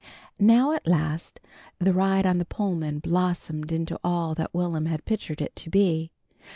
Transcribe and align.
Now 0.39 0.71
at 0.71 0.87
last, 0.87 1.39
the 1.77 1.93
ride 1.93 2.25
on 2.25 2.39
the 2.39 2.45
Pullman 2.45 2.97
blossomed 3.01 3.71
into 3.71 3.99
all 4.03 4.33
that 4.33 4.51
Will'm 4.51 4.87
had 4.87 5.05
pictured 5.05 5.41
it 5.43 5.55
to 5.57 5.69
be. 5.69 6.09